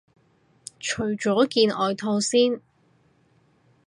[0.79, 2.59] 除咗件外套先